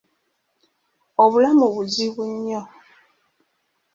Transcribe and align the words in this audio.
Obulamu 1.23 1.65
buzibu 1.75 2.21
nnyo. 2.31 2.61